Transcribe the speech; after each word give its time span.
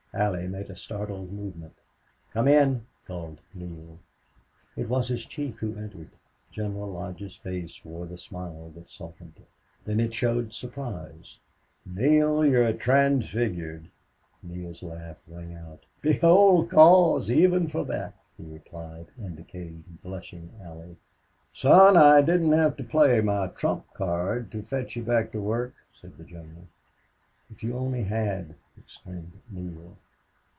Allie 0.13 0.45
made 0.49 0.69
a 0.69 0.75
startled 0.75 1.31
movement. 1.31 1.71
"Come 2.33 2.49
in," 2.49 2.85
called 3.07 3.39
Neale. 3.53 3.97
It 4.75 4.89
was 4.89 5.07
his 5.07 5.25
chief 5.25 5.59
who 5.59 5.77
entered. 5.77 6.09
General 6.51 6.91
Lodge's 6.91 7.37
face 7.37 7.85
wore 7.85 8.05
the 8.07 8.17
smile 8.17 8.73
that 8.75 8.89
softened 8.91 9.35
it. 9.37 9.47
Then 9.85 10.01
it 10.01 10.13
showed 10.13 10.51
surprise. 10.51 11.39
"Neale, 11.85 12.45
you're 12.45 12.73
transfigured!" 12.73 13.87
Neale's 14.43 14.83
laugh 14.83 15.15
rang 15.29 15.53
out. 15.53 15.85
"Behold 16.01 16.69
cause 16.71 17.31
even 17.31 17.69
for 17.69 17.85
that," 17.85 18.13
he 18.35 18.43
replied, 18.43 19.07
indicating 19.17 19.85
the 19.87 20.09
blushing 20.09 20.51
Allie. 20.61 20.97
"Son, 21.53 21.95
I 21.95 22.19
didn't 22.21 22.51
have 22.51 22.75
to 22.75 22.83
play 22.83 23.21
my 23.21 23.47
trump 23.47 23.85
card 23.93 24.51
to 24.51 24.61
fetch 24.61 24.97
you 24.97 25.03
back 25.03 25.31
to 25.31 25.39
work," 25.39 25.73
said 26.01 26.17
the 26.17 26.25
general. 26.25 26.67
"If 27.49 27.63
you 27.63 27.77
only 27.77 28.03
had!" 28.03 28.55
exclaimed 28.77 29.33
Neale. 29.49 29.97